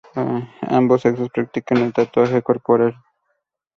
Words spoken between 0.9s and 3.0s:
sexos practican el tatuaje corporal.